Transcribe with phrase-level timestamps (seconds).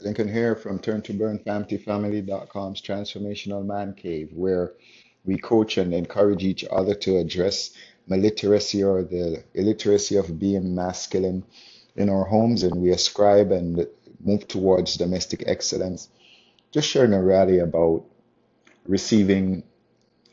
[0.00, 4.74] Lincoln here from Turn to Burn FamilyFamily.com's Transformational Man Cave, where
[5.24, 7.72] we coach and encourage each other to address
[8.08, 11.44] maliteracy or the illiteracy of being masculine
[11.96, 13.88] in our homes, and we ascribe and
[14.20, 16.08] move towards domestic excellence.
[16.70, 18.04] Just sharing a rally about
[18.86, 19.64] receiving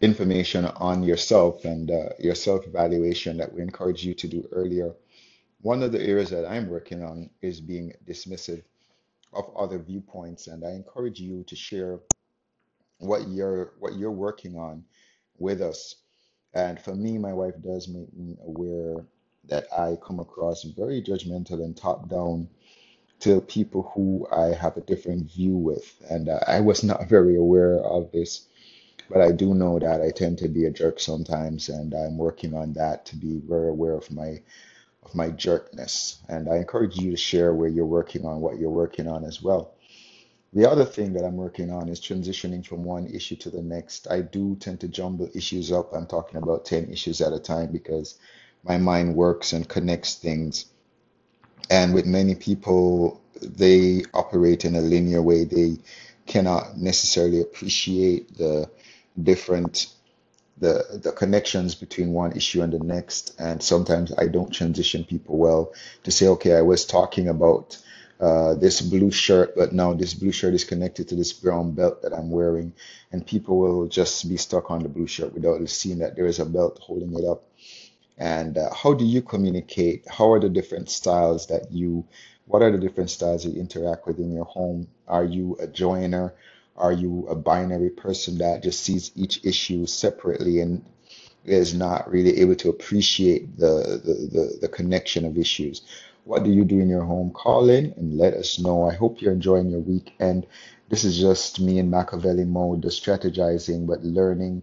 [0.00, 4.94] information on yourself and uh, your self evaluation that we encourage you to do earlier.
[5.60, 8.62] One of the areas that I'm working on is being dismissive
[9.32, 12.00] of other viewpoints, and I encourage you to share
[12.98, 14.84] what you're what you're working on
[15.38, 15.96] with us.
[16.54, 19.06] And for me, my wife does make me aware
[19.48, 22.48] that I come across very judgmental and top down
[23.20, 27.36] to people who I have a different view with, and uh, I was not very
[27.36, 28.46] aware of this
[29.10, 32.54] but I do know that I tend to be a jerk sometimes, and I'm working
[32.54, 34.42] on that to be very aware of my
[35.04, 36.18] of my jerkness.
[36.28, 39.42] And I encourage you to share where you're working on what you're working on as
[39.42, 39.74] well.
[40.52, 44.08] The other thing that I'm working on is transitioning from one issue to the next.
[44.10, 45.92] I do tend to jumble issues up.
[45.92, 48.18] I'm talking about 10 issues at a time because
[48.64, 50.66] my mind works and connects things.
[51.70, 55.44] And with many people, they operate in a linear way.
[55.44, 55.76] They
[56.26, 58.68] cannot necessarily appreciate the
[59.22, 59.86] different
[60.60, 63.34] the the connections between one issue and the next.
[63.38, 65.72] And sometimes i don't transition people well
[66.04, 67.78] to say okay i was talking about
[68.20, 72.02] uh, this blue shirt but now this blue shirt is connected to this brown belt
[72.02, 72.72] that i'm wearing.
[73.12, 76.38] And people will just be stuck on the blue shirt without seeing that there is
[76.38, 77.44] a belt holding it up.
[78.18, 80.06] And uh, how do you communicate?
[80.08, 82.04] How are the different styles that you
[82.46, 84.88] what are the different styles you interact with in your home?
[85.06, 86.34] Are you a joiner
[86.80, 90.84] are you a binary person that just sees each issue separately and
[91.44, 95.82] is not really able to appreciate the, the, the, the connection of issues?
[96.24, 97.32] What do you do in your home?
[97.32, 98.88] Call in and let us know.
[98.88, 100.46] I hope you're enjoying your weekend.
[100.88, 104.62] This is just me in Machiavelli mode, the strategizing, but learning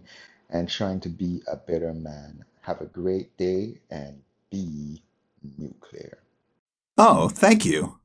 [0.50, 2.44] and trying to be a better man.
[2.62, 5.02] Have a great day and be
[5.56, 6.18] nuclear.
[6.96, 7.97] Oh, thank you.